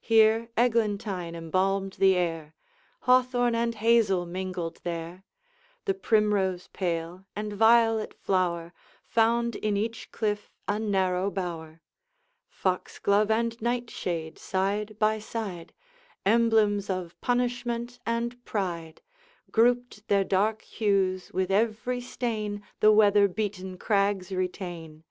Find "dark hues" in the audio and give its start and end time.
20.22-21.32